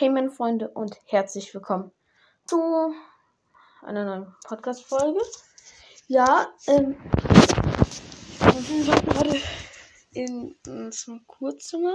[0.00, 1.92] Hey meine Freunde und herzlich willkommen
[2.46, 2.94] zu
[3.82, 5.20] einer neuen Podcast-Folge.
[6.06, 6.96] Ja, ähm,
[8.38, 9.38] wir sind gerade
[10.12, 11.94] in unserem Kurzzimmer.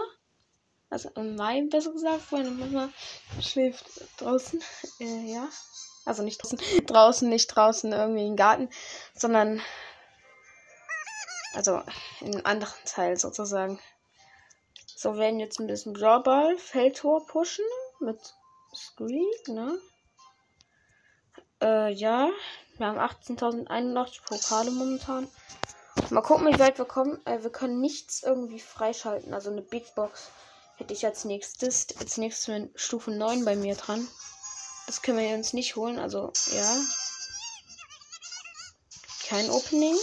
[0.91, 2.31] Also in meinem, besser gesagt.
[2.31, 2.89] Meine Mama
[3.41, 3.87] schläft
[4.21, 4.61] draußen.
[4.99, 5.49] Äh, ja.
[6.05, 8.69] Also nicht draußen, draußen, nicht draußen irgendwie im Garten,
[9.15, 9.61] sondern
[11.55, 11.81] also
[12.21, 13.79] in einem anderen Teil sozusagen.
[14.95, 17.65] So, werden jetzt ein bisschen Brawlball, Feldtor pushen
[18.01, 18.19] mit
[18.73, 19.77] Squeak, ne?
[21.61, 22.29] Äh, ja.
[22.77, 25.27] Wir haben 18.081 Pokale momentan.
[26.09, 27.25] Mal gucken, wie weit wir kommen.
[27.25, 29.33] Äh, wir können nichts irgendwie freischalten.
[29.33, 30.29] Also eine Big Box
[30.77, 31.87] hätte ich als nächstes.
[31.99, 34.07] Als nächstes mit Stufe 9 bei mir dran.
[34.87, 35.97] Das können wir uns nicht holen.
[35.99, 36.77] Also, ja.
[39.27, 39.95] Kein Opening.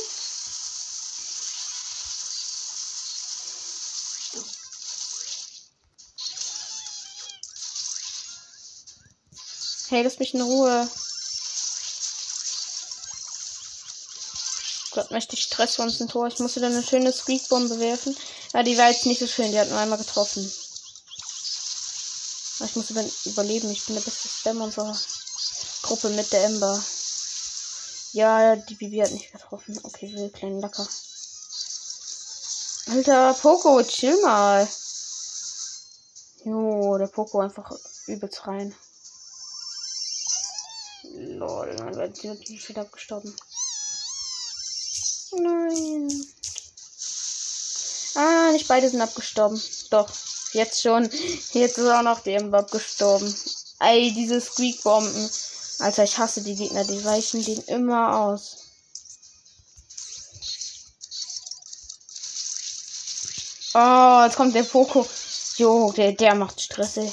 [9.93, 10.89] Hey, lass mich in Ruhe.
[14.93, 16.29] Gott, möchte ich Stress uns ein Tor.
[16.29, 18.17] Ich musste dann eine schöne Squeakbombe werfen.
[18.55, 19.53] Ja, die war jetzt nicht so schön.
[19.53, 20.51] Die hat nur einmal getroffen.
[22.65, 22.89] Ich muss
[23.27, 23.71] überleben.
[23.71, 24.99] Ich bin der beste Spam unserer
[25.83, 26.83] Gruppe mit der Ember.
[28.13, 29.79] Ja, die Bibi hat nicht getroffen.
[29.83, 30.89] Okay, will kleinen Lacker.
[32.87, 34.67] Alter, Poco, chill mal.
[36.47, 37.71] Jo, der Poco einfach
[38.07, 38.75] übelst rein.
[41.43, 43.35] Lol, dann wird sie natürlich wieder abgestorben.
[45.33, 46.27] Nein.
[48.15, 49.61] Ah, nicht beide sind abgestorben.
[49.91, 50.09] Doch,
[50.53, 51.11] jetzt schon.
[51.53, 53.35] Jetzt ist auch noch der Ember abgestorben.
[53.81, 55.31] Ey, diese Squeak-Bomben.
[55.81, 56.85] Alter, ich hasse die Gegner.
[56.85, 58.59] Die weichen den immer aus.
[63.75, 65.09] Oh, jetzt kommt der Poco.
[65.57, 67.13] Jo, der, der macht Stress, ey.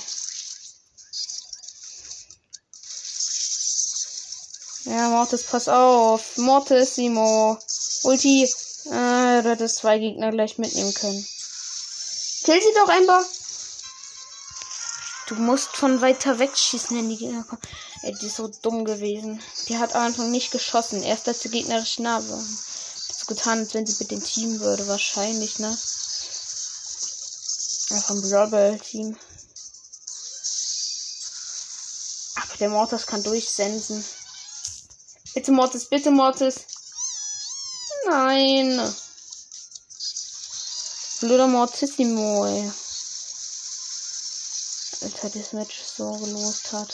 [4.90, 6.36] Ja, Mortis, pass auf.
[6.38, 7.60] Mortis, Simo.
[8.04, 8.44] Ulti.
[8.86, 11.28] Äh, du hättest zwei Gegner gleich mitnehmen können.
[12.44, 13.24] Kill sie doch einfach.
[15.28, 17.62] Du musst von weiter weg schießen, wenn die Gegner kommen.
[18.02, 19.44] Ey, die ist so dumm gewesen.
[19.68, 21.04] Die hat am Anfang nicht geschossen.
[21.04, 22.42] Erst als sie gegnerisch nah war.
[22.42, 24.88] So getan, als wenn sie mit dem Team würde.
[24.88, 25.68] Wahrscheinlich, ne?
[27.92, 29.16] Einfach ein Brawl-Team.
[32.38, 34.04] Aber der Mortis kann durchsensen.
[35.34, 36.66] Bitte Mortis, bitte Mortis.
[38.10, 38.94] Nein.
[41.22, 42.72] Blöder Mortissimo, ey.
[45.02, 46.94] Alter, das Match so gelost hat.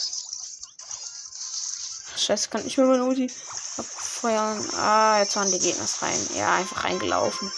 [2.18, 3.32] Scheiße, kann ich mir mein Ulti
[3.78, 4.70] abfeuern.
[4.76, 6.28] Ah, jetzt waren die Gegner rein.
[6.36, 7.52] Ja, einfach reingelaufen.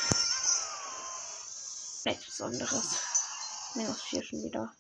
[2.06, 2.86] Nichts Besonderes.
[3.76, 4.74] Minus 4 schon wieder.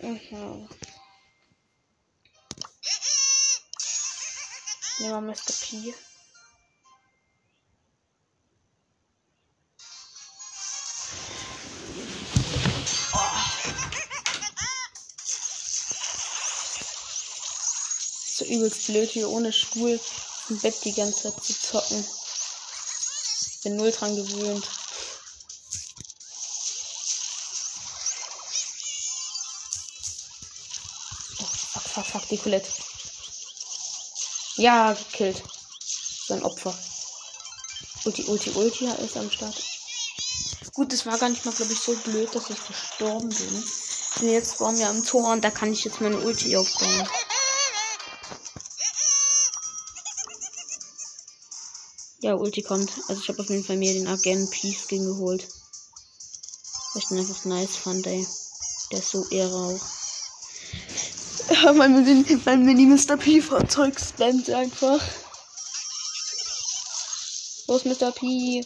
[0.00, 0.68] Mhm.
[5.00, 5.52] Nehmen wir Mr.
[5.60, 5.94] P.
[18.34, 20.00] So übelst blöd hier ohne Stuhl
[20.48, 22.04] im Bett die ganze Zeit zu zocken.
[23.62, 24.68] Bin null dran gewöhnt.
[31.38, 32.68] Oh, fuck, fuck, fuck, die Colette.
[34.58, 35.40] Ja, gekillt.
[36.26, 36.76] So ein Opfer.
[38.04, 39.54] Ulti, Ulti, Ulti ist am Start.
[40.74, 43.64] Gut, das war gar nicht mal, glaube ich, so blöd, dass ich gestorben bin.
[44.20, 47.08] Und jetzt bauen wir am Tor und da kann ich jetzt meine Ulti aufbauen.
[52.20, 52.90] Ja, Ulti kommt.
[53.06, 55.46] Also ich habe auf jeden Fall mir den Agent Peace Skin geholt.
[56.92, 58.26] Weil ich den einfach nice fand, ey.
[58.90, 59.97] Der ist so ehre auch.
[61.50, 63.16] Ja, mein, Mini, mein Mini Mr.
[63.16, 65.00] P Fahrzeug spammt einfach.
[67.66, 68.12] Los, Mr.
[68.12, 68.64] P.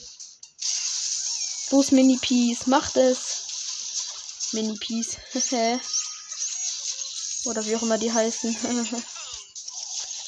[1.70, 2.66] Los, Mini Peace.
[2.66, 4.50] Macht es.
[4.52, 5.16] Mini Peace.
[7.44, 8.50] Oder wie auch immer die heißen.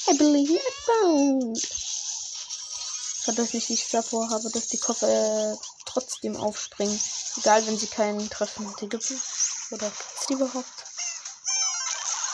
[0.07, 1.57] I believe I found.
[3.23, 6.99] Schade, dass ich nicht davor habe, dass die Koffer äh, trotzdem aufspringen.
[7.37, 8.73] Egal, wenn sie keinen treffen.
[8.79, 9.11] Die gibt
[9.71, 10.84] Oder gibt's die überhaupt?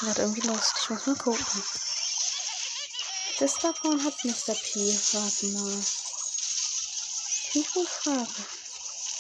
[0.02, 0.74] Wird irgendwie Lust.
[0.82, 1.64] Ich muss mal gucken.
[3.40, 4.56] Das davon hat Mr.
[4.56, 5.00] P.
[5.14, 5.84] Warte mal.
[7.54, 8.46] Ich muss fragen.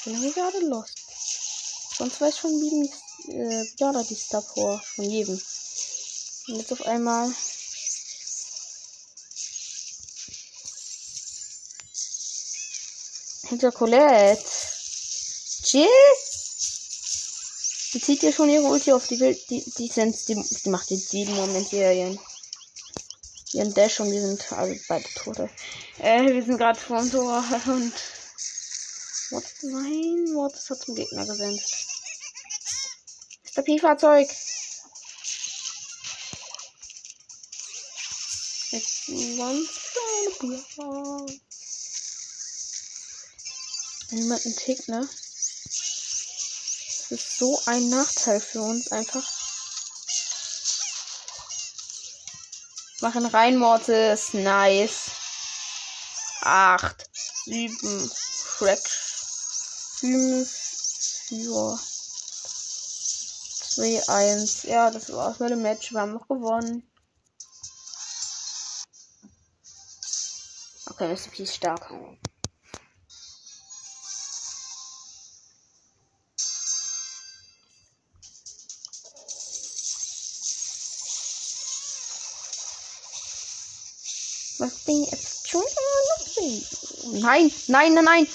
[0.03, 0.97] Bin irgendwie gerade lost.
[1.97, 2.91] Sonst weiß ich von jedem,
[3.27, 4.81] äh, ja, die Star vor.
[4.95, 5.39] Von jedem.
[6.47, 7.31] Und jetzt auf einmal.
[13.49, 14.43] Hinter Colette.
[15.63, 15.87] Chill?
[17.93, 19.07] Die zieht ja schon ihre Ulti auf.
[19.07, 22.19] Die will, die, die, sind, die, die macht jetzt jeden Moment hier ihren,
[23.51, 25.49] ihren Dash und wir sind alle beide Tote.
[25.97, 27.93] Äh, wir sind gerade vor dem Tor und.
[29.31, 29.43] What?
[29.61, 31.63] Nein, What hat zum Gegner gesendet.
[33.55, 33.61] Mr.
[33.63, 34.29] P-Fahrzeug.
[38.71, 39.07] Jetzt
[39.37, 41.39] ganz kleine Bier.
[44.11, 45.09] Niemand einen Tick, ne?
[47.11, 49.29] Ist so ein Nachteil für uns einfach.
[53.01, 54.33] Machen rein, Mortis.
[54.33, 55.11] Nice.
[56.39, 57.09] Acht,
[57.43, 58.09] sieben,
[58.57, 58.87] Shrek.
[59.99, 60.49] Fünf,
[61.27, 61.79] vier,
[63.59, 64.63] zwei, eins.
[64.63, 65.91] Ja, das war's mit dem Match.
[65.91, 66.89] Wir haben noch gewonnen.
[70.85, 71.29] Okay, Mr.
[71.29, 71.91] P ist stark.
[84.61, 85.63] Was bin jetzt schon
[87.13, 88.27] Nein, nein, nein, nein.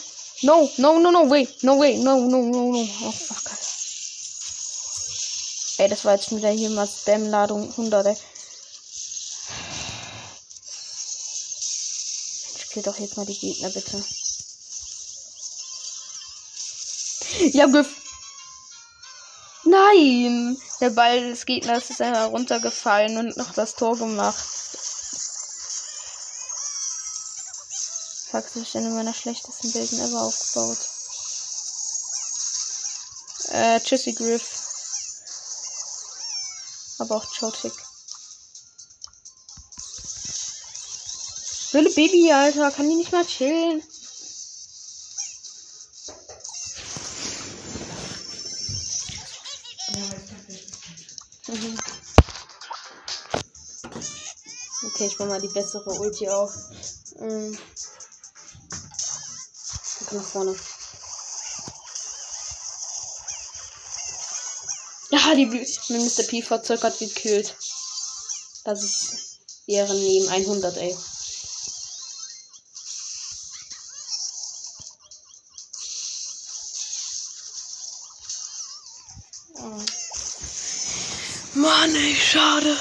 [0.43, 2.89] No, no, no, no, wait, no, wait, no, no, no, no.
[3.05, 3.53] Oh, fuck.
[5.79, 8.17] Ey, das war jetzt wieder hier mal Spam-Ladung 100, ey.
[12.57, 14.05] Ich kill doch jetzt mal die Gegner, bitte.
[17.53, 17.95] Ja, Griff.
[19.65, 20.59] Nein!
[20.81, 24.45] Der Ball des Gegners ist einfach runtergefallen und noch das Tor gemacht.
[28.43, 30.79] Fuck, ich in meiner schlechtesten Bilden ever aufgebaut.
[33.49, 34.61] Äh, tschüssi Griff.
[36.99, 37.73] Aber auch Chotic.
[41.73, 43.83] Wilde Baby, Alter, kann die nicht mal chillen?
[54.83, 56.53] Okay, ich mach mal die bessere Ulti auf.
[57.19, 57.59] Ähm
[60.17, 60.57] nach vorne.
[65.11, 66.25] Ja, die mit Mr.
[66.25, 67.57] P verzögert gekillt.
[68.65, 70.97] Das ist Ehren neben 100, ey.
[79.55, 79.85] Oh.
[81.55, 82.77] Mann, ey, schade.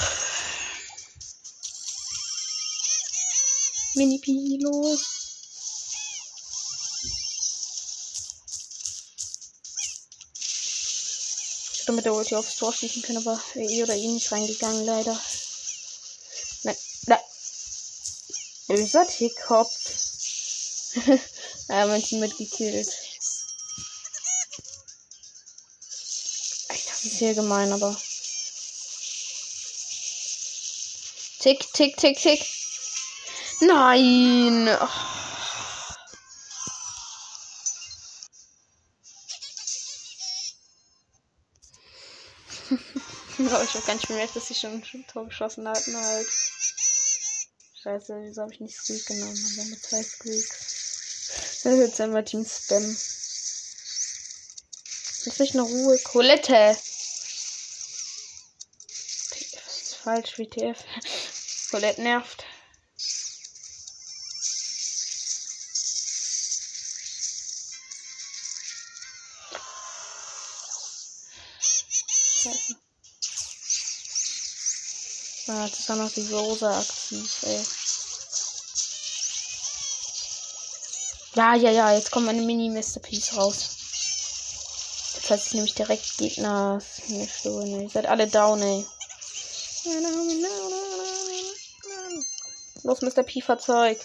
[3.96, 4.60] Mini-Pi,
[11.96, 15.20] mit der Ulti aufs Tor schießen können, aber eh oder ihn nicht reingegangen, leider.
[16.64, 16.76] Nein,
[17.06, 17.20] nein.
[18.68, 19.72] Böser Tickkopf.
[21.70, 22.88] ja, mein Team hat gekillt.
[26.68, 27.96] Das ist sehr gemein, aber.
[31.40, 32.46] Tick, tick, tick, tick.
[33.62, 34.68] Nein.
[34.68, 35.15] Oh.
[43.40, 46.28] Aber ich habe gar nicht bemerkt, dass sie schon ein Tor geschossen hatten halt.
[47.82, 49.56] Scheiße, wieso habe ich nicht Squeak genommen?
[49.58, 50.76] Aber mit zwei Squeaks.
[51.64, 52.84] Das ist jetzt einmal Team Spam.
[55.26, 55.98] Lass mich eine Ruhe.
[56.04, 56.78] Colette!
[60.04, 60.84] Falsch, WTF.
[61.72, 62.46] Colette nervt.
[75.58, 77.64] Ah, das war noch die Rosa aktiv, ey.
[81.36, 83.70] Ja, ja, ja, jetzt kommt meine Mini-Masterpiece raus.
[85.16, 86.82] Jetzt hat sich nämlich direkt Gegner.
[87.08, 87.84] Mir ne?
[87.84, 88.86] Ihr seid alle down, ey.
[92.84, 93.24] Los, Mr.
[93.24, 93.98] P-Fahrzeug.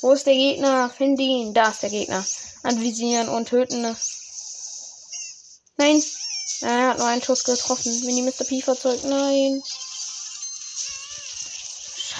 [0.00, 0.90] Wo ist der Gegner?
[0.90, 1.54] Find ihn.
[1.54, 2.24] Da ist der Gegner.
[2.64, 3.82] Anvisieren und töten.
[5.76, 6.02] Nein.
[6.60, 8.04] Er hat nur einen Schuss getroffen.
[8.04, 8.44] Mini Mr.
[8.44, 9.04] P-Fahrzeug.
[9.04, 9.62] Nein.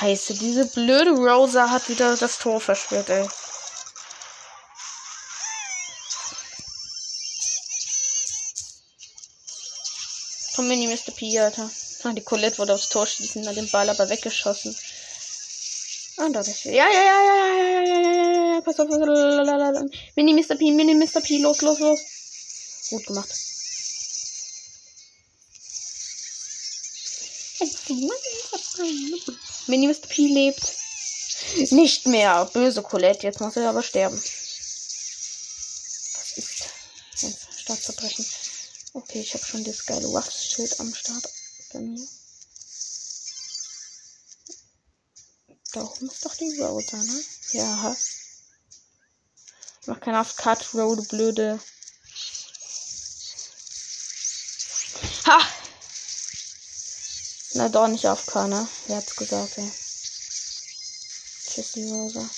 [0.06, 3.26] Scheiße, diese blöde Rosa hat wieder das Tor versperrt, ey.
[10.54, 11.10] Komm, Mini Mr.
[11.10, 11.68] P, Alter.
[12.14, 14.76] Die Colette wollte aufs Tor schießen, hat den Ball aber weggeschossen.
[16.18, 16.70] Und da ist sie.
[16.70, 18.88] Ja, ja, ja, ja, ja, ja, ja, ja, pass auf.
[18.88, 19.86] Lalalala.
[20.14, 20.54] Mini Mr.
[20.54, 21.20] P, Mini Mr.
[21.20, 22.00] P, los, los, los.
[22.90, 23.28] Gut gemacht.
[27.88, 30.06] Mann, Mr.
[30.08, 30.74] P lebt.
[31.70, 32.44] Nicht mehr.
[32.52, 33.26] Böse Colette.
[33.26, 34.16] Jetzt muss er aber sterben.
[36.16, 38.26] Das ist ein Staatsverbrechen.
[38.92, 41.28] Okay, ich habe schon das geile Waffenschild am Start
[41.72, 42.06] bei mir.
[45.72, 47.24] Da oben ist doch die Rosa, ne?
[47.52, 47.96] Ja.
[49.86, 51.60] Mach keinen AFK, Road, blöde.
[55.26, 55.38] Ha!
[57.56, 58.68] Na doch nicht AFK, ne?
[58.86, 59.72] Wer hat's gesagt, ey?
[61.48, 62.28] Tschüss, Rosa.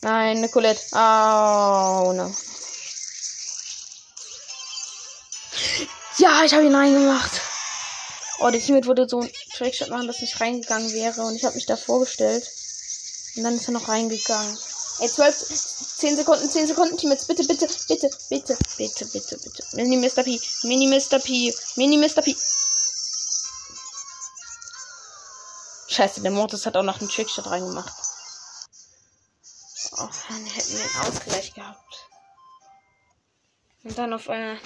[0.00, 0.80] Nein, Nicolette.
[0.92, 2.34] Oh, no.
[6.16, 7.40] Ja, ich habe ihn reingemacht.
[8.38, 11.20] Oh, der Teammate wurde so ein Trickshot machen, dass nicht reingegangen wäre.
[11.22, 12.50] Und ich habe mich da vorgestellt.
[13.36, 14.56] Und dann ist er noch reingegangen.
[15.00, 15.48] Ey, 12,
[15.96, 17.26] 10 Sekunden, 10 Sekunden, Teammates.
[17.26, 19.64] Bitte, bitte, bitte, bitte, bitte, bitte, bitte.
[19.72, 20.22] Mini Mr.
[20.22, 21.18] P, Mini Mr.
[21.18, 22.22] P, Mini Mr.
[22.22, 22.36] P.
[25.88, 27.92] Scheiße, der Mortis hat auch noch einen Trickshot reingemacht.
[29.92, 32.08] Oh, dann hätten wir einen Ausgleich gehabt.
[33.84, 34.60] Und dann auf einmal.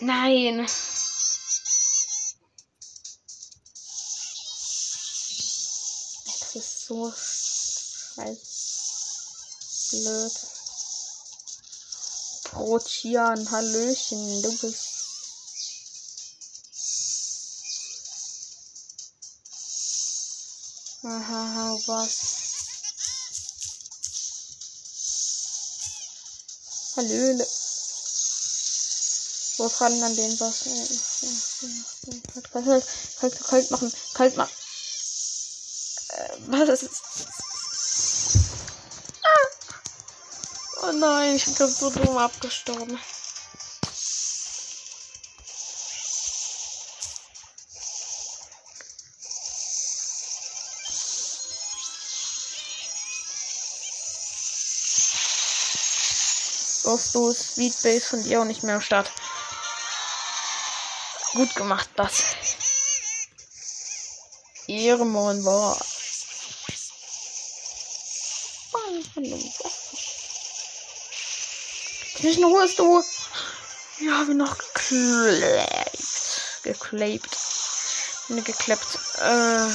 [0.00, 0.56] Nein.
[0.56, 0.66] Nein.
[6.24, 7.12] Das ist so
[8.18, 8.38] scheiß
[9.90, 10.32] blöd.
[12.44, 14.94] Protian, Hallöchen, du bist.
[21.04, 22.18] Aha, was?
[26.96, 27.46] Hallöle.
[29.56, 30.64] So, Fragen an den was.
[32.32, 32.84] Kalt, kalt,
[33.20, 33.92] kalt, kalt machen.
[34.14, 34.52] Kalt machen.
[36.08, 37.07] Äh, was ist.
[40.98, 42.98] Nein, ich bin gerade so dumm abgestorben.
[56.84, 59.12] Los, du Sweet Base von dir auch nicht mehr am Start.
[61.34, 62.24] Gut gemacht, das.
[64.66, 65.76] Ehrenmann war.
[72.20, 73.02] Zwischen ist du.
[74.00, 76.42] Ja, habe noch geklebt.
[76.62, 77.36] Geklebt.
[78.28, 78.98] Ne, geklebt.
[79.18, 79.68] Äh.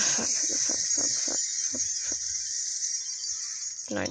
[3.90, 4.10] Nein.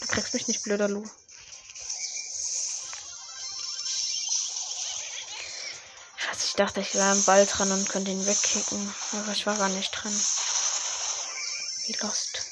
[0.00, 1.04] Du kriegst mich nicht, blöder Lu.
[6.58, 8.94] dachte, ich wäre am Ball dran und könnte ihn wegkicken.
[9.12, 10.12] Aber ich war gar nicht dran.
[11.86, 12.47] Wie lost.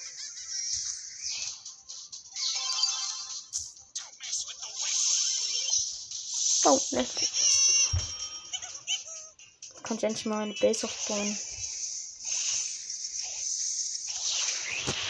[6.68, 6.80] Oh.
[9.84, 11.38] Kann ich endlich mal meine Base aufbauen.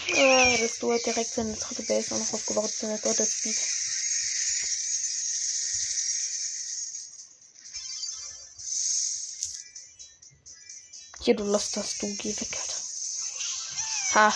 [0.08, 3.56] Ja, das du direkt seine dritte Base auch noch aufgebaut, seine dritte Speed.
[11.22, 12.58] Hier, du lässt das, du geh weg.
[14.14, 14.34] Ha.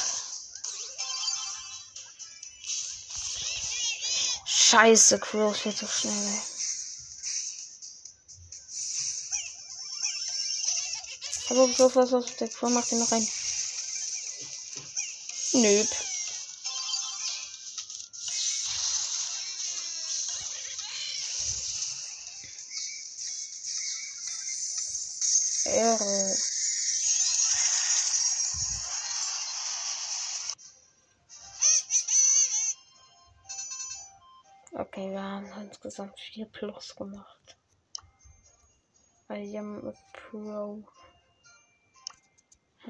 [4.47, 6.60] Scheiße, Crows wird so schnell, ey.
[11.51, 13.27] Aber so was auf der Crow macht ihn noch ein.
[15.53, 15.89] Nöp.
[25.65, 26.37] Ehre.
[34.73, 37.57] Okay, wir haben insgesamt 4 Plus gemacht.
[39.29, 40.85] I am a Pro.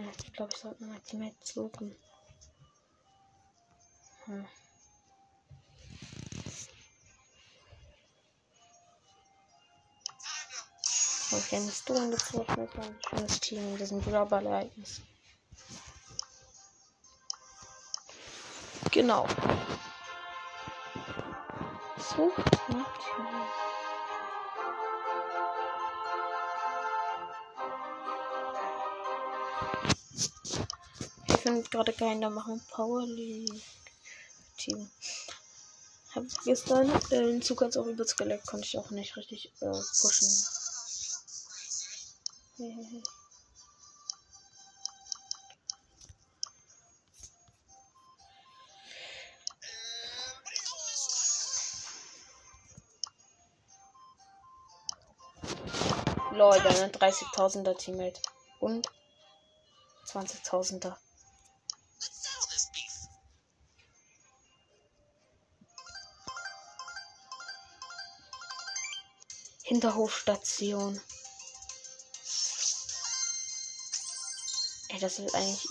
[0.01, 1.95] Hm, ich glaube, ich sollte mal Teammates suchen.
[4.25, 4.47] Hm.
[11.33, 15.03] Ich bin nicht du angezogen mit ein schönes Team in diesem Global-Ereignis.
[18.91, 19.27] Genau.
[21.99, 22.33] So,
[22.69, 23.01] macht
[31.27, 33.63] Ich finde gerade keiner machen Power League
[34.57, 34.91] Team.
[36.15, 40.29] Hab gestern äh, Zug als auch übelst geleckt, konnte ich auch nicht richtig äh, pushen.
[56.33, 58.21] Leute, ein 30.000er Teammate.
[58.61, 58.89] Und
[60.13, 60.97] 20.000er.
[69.63, 71.01] Hinterhofstation.
[74.89, 75.69] Ey, das ist eigentlich.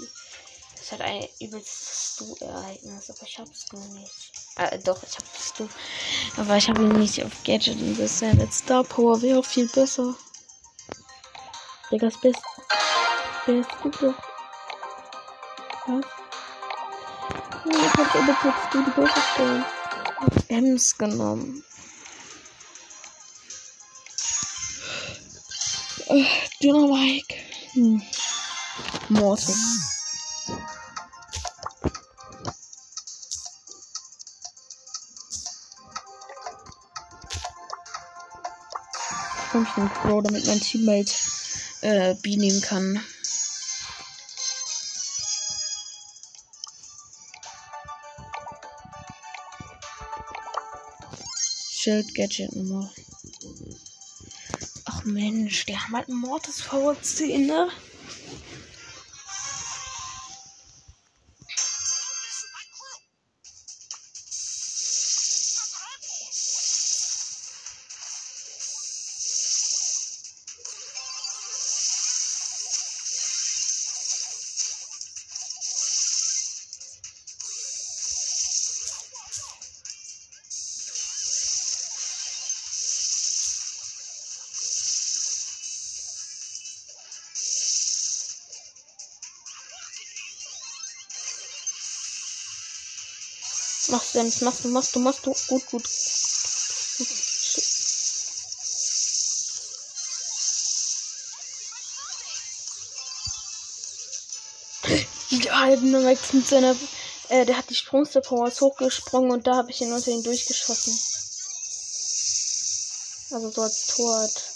[0.77, 4.31] Das hat ein übelstes Du-Ereignis, aber ich hab's nur nicht.
[4.55, 5.67] Äh, doch, ich hab's Du.
[6.37, 9.67] Aber ich habe ihn nicht auf Gadget und das ja Star Power wäre auch viel
[9.67, 10.15] besser.
[11.91, 12.41] Digga, das Beste.
[13.45, 14.15] Beste doch.
[14.15, 14.28] Was?
[15.89, 16.01] Ja,
[17.65, 19.65] ich hab aber jetzt du die Beste stellen.
[20.49, 21.63] Ems genommen.
[26.09, 26.25] Äh,
[26.61, 27.35] Dynamike.
[27.73, 28.01] Hm.
[29.09, 29.57] Mortis.
[39.51, 41.11] Komm ich den Pro, damit mein Teammate
[41.81, 43.03] äh, B nehmen kann.
[51.89, 52.91] Schild Gadget Nummer.
[54.85, 57.67] Ach Mensch, die haben halt einen Mortis VC, ne?
[93.89, 95.35] Machst du, machst du, machst du, machst du.
[95.47, 95.83] Gut, gut.
[105.29, 106.75] Ja, Dynamax mit seiner.
[107.29, 110.93] Äh, der hat die Sprungster Powers hochgesprungen und da habe ich ihn unter ihn durchgeschossen.
[113.31, 114.48] Also so als Tor hat.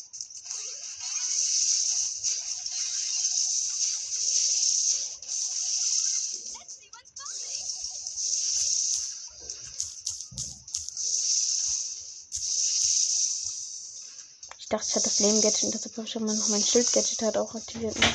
[14.74, 17.54] Dachte, ich hatte das Leben-Gadget und deshalb habe ich aber noch mein Schild-Gadget halt auch
[17.54, 17.96] aktiviert.
[17.96, 18.08] Ne?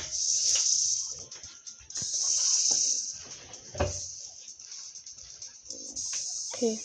[6.53, 6.81] Okay.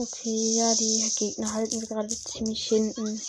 [0.00, 3.20] Okay, ja, die Gegner halten wir gerade ziemlich hinten.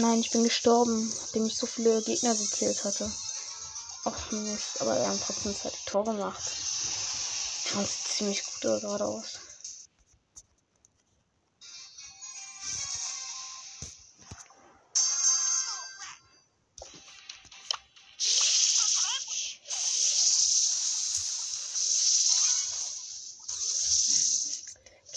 [0.00, 3.12] Nein, ich bin gestorben, nachdem ich so viele Gegner gekillt hatte.
[4.04, 6.40] Ach Mist, aber wir haben trotzdem zwei Tore gemacht.
[6.42, 9.40] Das sieht ziemlich gut gerade aus.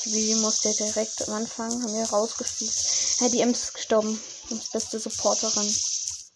[0.03, 2.73] Wie musste direkt am Anfang, haben wir rausgespielt.
[3.21, 4.19] Ja, die Ems ist gestorben.
[4.49, 5.65] Uns beste Supporterin.
[5.65, 6.33] Jetzt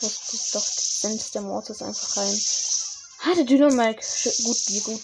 [0.00, 2.40] wusste ich doch, sendet der Mortis einfach rein.
[3.22, 4.06] Ah, der Dynamike.
[4.44, 5.02] Gut, wie gut.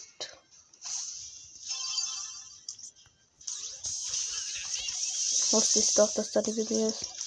[5.53, 7.22] Wusste ich doch, dass da die Bibi ist.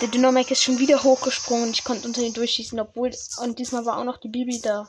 [0.00, 3.10] Der Dynamic ist schon wieder hochgesprungen und ich konnte unter ihn durchschießen, obwohl.
[3.38, 4.88] Und diesmal war auch noch die Bibi da.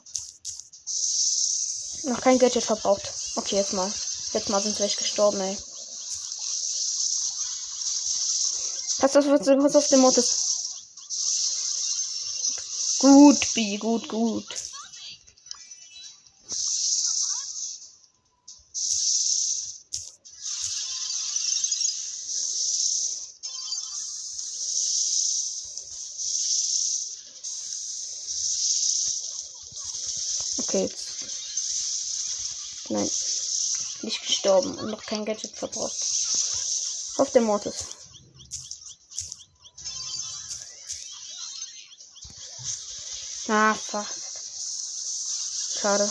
[2.03, 3.11] Noch kein Gadget verbraucht.
[3.35, 3.91] Okay, jetzt mal.
[4.33, 5.57] Jetzt mal sind sie echt gestorben, ey.
[8.99, 10.49] Pass auf, pass auf den Mortis.
[12.99, 14.45] Gut, Bi, gut, gut.
[34.03, 35.95] nicht gestorben und noch kein Gadget verbraucht.
[37.17, 37.85] Auf der Mortis.
[43.47, 45.79] Ah, fast.
[45.79, 46.09] Schade.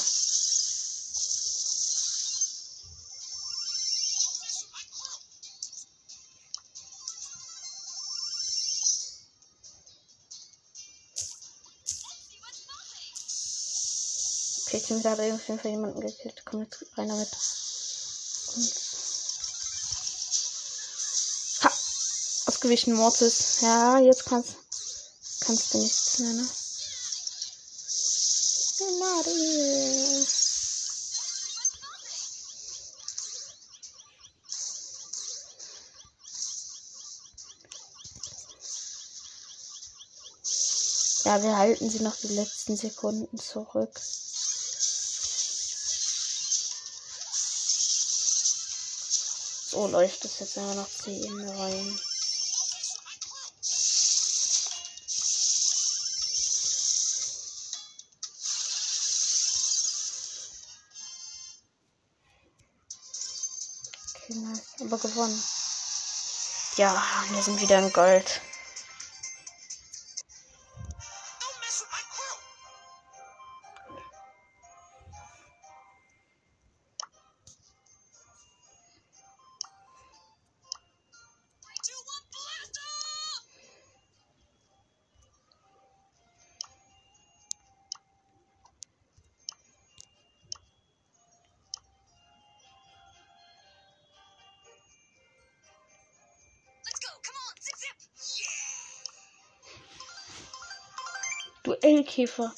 [14.66, 16.42] Okay, ich bin wieder auf jeden Fall jemanden gekillt.
[16.44, 17.28] Komm jetzt rein damit.
[21.62, 21.72] Ha!
[22.46, 23.60] Ausgewichen Mortis.
[23.60, 24.56] Ja, jetzt kannst,
[25.40, 26.48] kannst du nichts mehr, ne?
[41.24, 44.00] Ja, wir halten sie noch die letzten Sekunden zurück.
[49.70, 52.00] So läuft es jetzt immer noch 10 rein.
[64.14, 64.62] Okay, nice.
[64.80, 65.42] Aber gewonnen.
[66.76, 68.40] Ja, wir sind wieder in Gold.
[101.68, 102.54] Duellkäfer.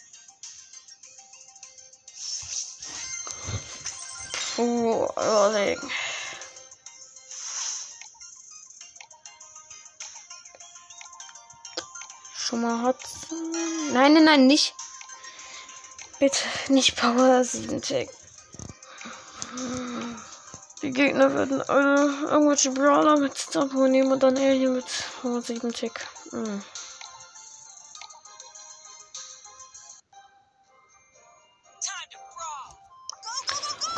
[4.57, 5.91] Oh, überlegen.
[12.37, 12.97] Schon mal hat.
[13.93, 14.75] Nein, nein, nein, nicht.
[16.21, 18.11] Bitte nicht Power 7 Tick.
[20.83, 24.85] Die Gegner würden alle irgendwelche Brawler mit Star nehmen und dann hier mit
[25.21, 26.01] Power 7 Tick.
[26.31, 26.63] Hm.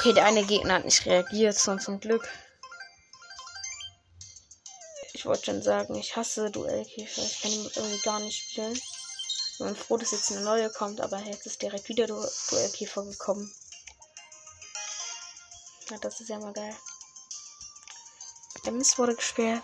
[0.02, 2.28] Okay, der eine Gegner hat nicht reagiert, sonst zum Glück.
[5.12, 7.22] Ich wollte schon sagen, ich hasse Duellkäfer.
[7.22, 8.72] Ich kann ihn irgendwie gar nicht spielen.
[8.72, 13.04] Ich bin froh, dass jetzt eine neue kommt, aber jetzt ist direkt wieder du Duellkäfer
[13.04, 13.54] gekommen.
[15.88, 16.74] Ja, das ist ja mal geil.
[18.64, 19.62] Der Mist wurde gesperrt.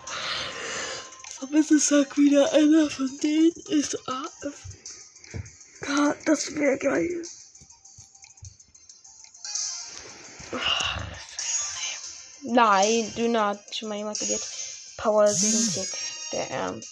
[1.53, 4.55] Es sagt wieder einer von denen ist AFK.
[6.23, 7.25] Das wäre geil.
[12.51, 14.41] Nein, Dünner hat schon mal jemand gewählt.
[14.97, 15.97] Power 7 Tick.
[16.31, 16.89] Der Ernst.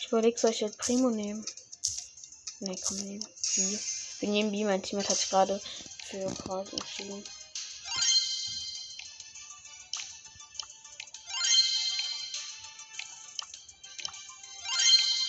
[0.00, 1.44] Ich überlege, soll ich jetzt Primo nehmen?
[2.60, 3.26] Ne, komm, nehmen.
[4.20, 4.64] Wir nehmen B.
[4.64, 5.60] Mein Team hat gerade
[6.06, 7.22] für Karl entschieden.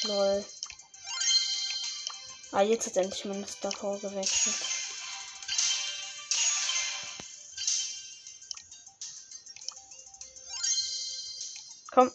[0.10, 0.44] Lol.
[2.52, 4.56] Ah, jetzt hat endlich mein Star gewechselt.
[11.92, 12.12] Komm.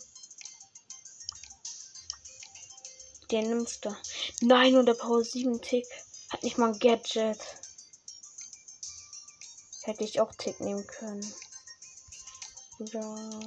[3.30, 3.96] Den nimmst du.
[4.40, 5.86] Nein, nur der Power 7 Tick.
[6.30, 7.38] Hat nicht mal ein Gadget.
[9.84, 11.34] Hätte ich auch Tick nehmen können.
[12.80, 13.40] Ja.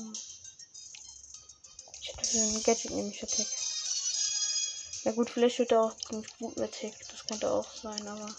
[2.02, 3.67] Ich hätte ein Gadget nehmen, ich Tick.
[5.08, 6.94] Ja gut, vielleicht wird er auch ziemlich gut mit Tick.
[7.10, 8.36] Das könnte auch sein, aber.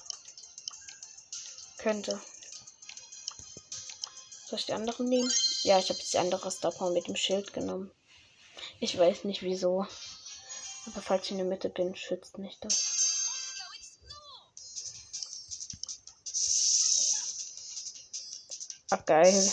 [1.78, 2.20] Könnte.
[4.46, 5.32] Soll ich die anderen nehmen?
[5.62, 7.90] Ja, ich habe jetzt die andere Star mit dem Schild genommen.
[8.80, 9.86] Ich weiß nicht wieso.
[10.84, 13.30] Aber falls ich in der Mitte bin, schützt mich das.
[18.90, 19.52] Ach geil.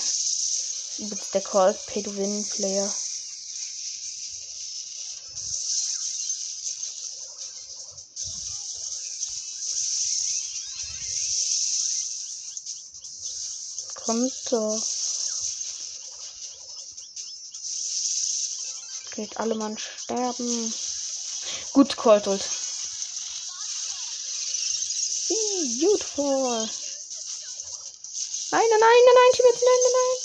[1.34, 2.04] Der Call Pay
[14.06, 14.30] Player.
[14.30, 14.82] Konto.
[19.16, 20.74] Geht alle Mann sterben.
[21.74, 22.26] Gut, Colt.
[25.80, 26.70] Beautiful.
[28.52, 30.18] Nein, nein, nein, nein, nein, Team, nein, nein, nein.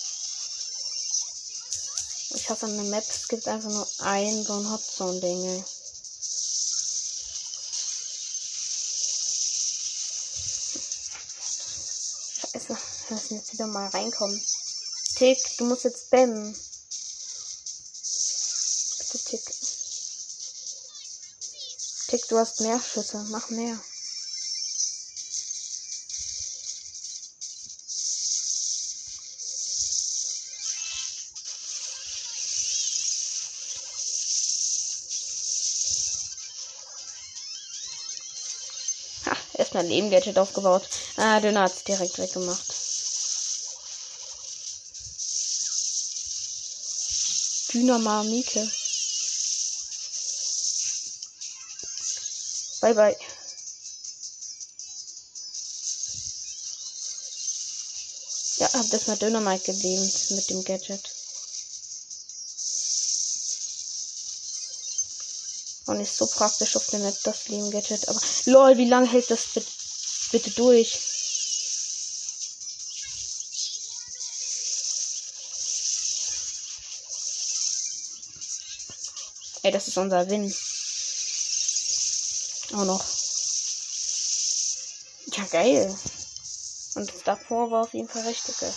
[2.36, 3.04] Ich hasse eine Map.
[3.08, 5.64] Es gibt einfach nur ein so ein Hotzone-Ding, Wir
[13.60, 14.40] wieder mal reinkommen.
[15.16, 16.54] Tick, du musst jetzt spammen.
[18.98, 19.54] Bitte Tick.
[22.08, 23.18] Tick, du hast mehr Schüsse.
[23.28, 23.78] Mach mehr.
[39.26, 40.88] Ha, erst mal Leben Gadget aufgebaut.
[41.18, 42.79] Ah, Döner hat es direkt weggemacht.
[47.72, 48.68] Dynamamike.
[52.80, 53.16] Bye, bye.
[58.58, 61.10] Ja, hab das mal Dynamite gelähmt mit dem Gadget.
[65.86, 68.08] Und ist so praktisch auf der Map, das Leben Gadget.
[68.08, 69.48] Aber lol, wie lange hält das
[70.30, 71.09] bitte durch?
[79.70, 80.52] Ey, das ist unser Win.
[82.72, 83.04] Auch noch.
[85.36, 85.96] Ja, geil.
[86.96, 88.74] Und davor war auf jeden Fall richtig geil.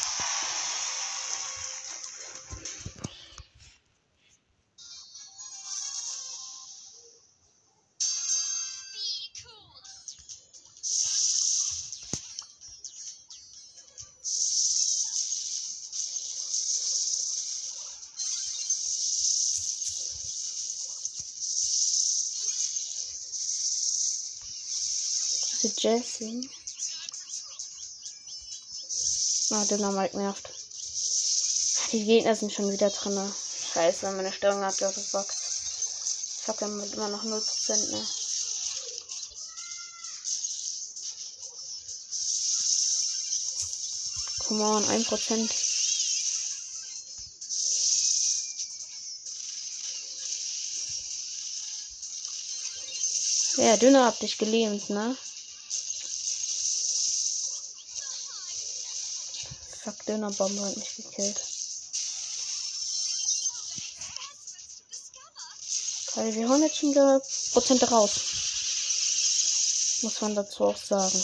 [25.84, 26.50] Jessie.
[29.52, 30.50] Ah, Dynamite nervt.
[31.92, 33.34] Die Gegner sind schon wieder drin.
[33.74, 35.36] Scheiße, meine Steuerung hat verbuggt.
[36.42, 38.08] Ich hab immer noch 0%, ne?
[44.48, 45.50] Come on, 1%.
[53.58, 55.18] Ja, Dünner hab dich gelähmt, ne?
[59.84, 61.42] Fuck, Dönerbombe hat mich gekillt.
[66.14, 67.20] Weil wir holen jetzt schon wieder
[67.52, 68.12] Prozente raus.
[70.04, 71.24] Muss man dazu auch sagen.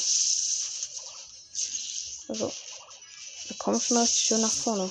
[2.30, 2.52] Also,
[3.48, 4.90] wir kommen schon richtig schön nach vorne.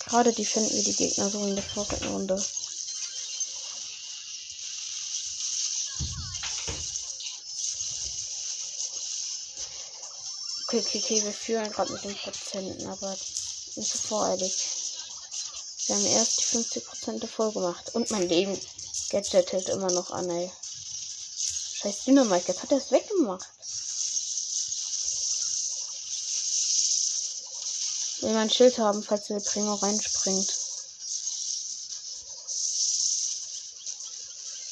[0.00, 2.44] Gerade die finden wir die Gegner so in der vorigen Runde.
[10.74, 14.54] Okay, okay, wir führen gerade mit den Prozenten, aber nicht so voreilig.
[15.86, 17.94] Wir haben erst die 50 Prozent voll gemacht.
[17.94, 18.58] Und mein Leben
[19.10, 20.50] Gadget hält immer noch an, ey.
[21.74, 23.46] Scheiß Dynamite, jetzt hat er es weggemacht.
[28.22, 30.54] Will mein Schild haben, falls der Primo reinspringt.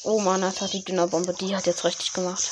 [0.01, 2.49] Oh Mann, hat die Dünnerbombe, die hat jetzt richtig gemacht.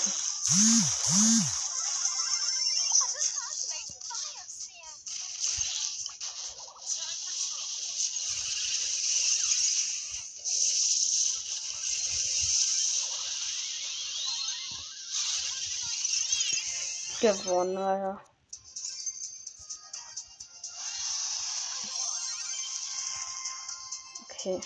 [17.34, 18.20] Gewonnen, naja.
[24.24, 24.62] Okay.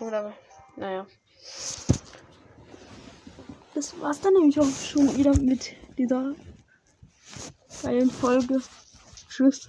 [0.00, 0.34] Oder,
[0.76, 1.06] naja.
[3.74, 6.34] Das war's dann nämlich auch schon wieder mit dieser
[7.82, 8.60] geilen Folge.
[9.28, 9.66] Tschüss.